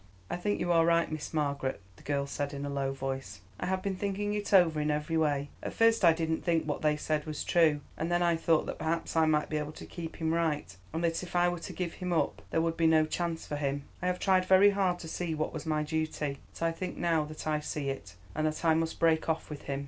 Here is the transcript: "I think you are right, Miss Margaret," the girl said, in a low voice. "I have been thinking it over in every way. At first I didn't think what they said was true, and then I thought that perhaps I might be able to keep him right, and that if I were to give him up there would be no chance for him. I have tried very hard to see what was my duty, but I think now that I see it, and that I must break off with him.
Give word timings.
"I 0.31 0.35
think 0.35 0.59
you 0.59 0.71
are 0.71 0.83
right, 0.83 1.11
Miss 1.11 1.31
Margaret," 1.31 1.79
the 1.95 2.01
girl 2.01 2.25
said, 2.25 2.55
in 2.55 2.65
a 2.65 2.71
low 2.71 2.91
voice. 2.91 3.41
"I 3.59 3.67
have 3.67 3.83
been 3.83 3.95
thinking 3.95 4.33
it 4.33 4.51
over 4.51 4.81
in 4.81 4.89
every 4.89 5.15
way. 5.15 5.51
At 5.61 5.73
first 5.75 6.03
I 6.03 6.11
didn't 6.11 6.43
think 6.43 6.65
what 6.65 6.81
they 6.81 6.97
said 6.97 7.27
was 7.27 7.43
true, 7.43 7.81
and 7.95 8.11
then 8.11 8.23
I 8.23 8.35
thought 8.35 8.65
that 8.65 8.79
perhaps 8.79 9.15
I 9.15 9.27
might 9.27 9.47
be 9.47 9.57
able 9.57 9.73
to 9.73 9.85
keep 9.85 10.15
him 10.15 10.33
right, 10.33 10.75
and 10.91 11.03
that 11.03 11.21
if 11.21 11.35
I 11.35 11.47
were 11.49 11.59
to 11.59 11.71
give 11.73 11.93
him 12.01 12.11
up 12.11 12.41
there 12.49 12.61
would 12.63 12.77
be 12.77 12.87
no 12.87 13.05
chance 13.05 13.45
for 13.45 13.57
him. 13.57 13.83
I 14.01 14.07
have 14.07 14.17
tried 14.17 14.45
very 14.45 14.71
hard 14.71 14.97
to 15.01 15.07
see 15.07 15.35
what 15.35 15.53
was 15.53 15.67
my 15.67 15.83
duty, 15.83 16.39
but 16.51 16.63
I 16.63 16.71
think 16.71 16.97
now 16.97 17.23
that 17.25 17.45
I 17.45 17.59
see 17.59 17.91
it, 17.91 18.15
and 18.33 18.47
that 18.47 18.65
I 18.65 18.73
must 18.73 18.99
break 18.99 19.29
off 19.29 19.51
with 19.51 19.61
him. 19.69 19.79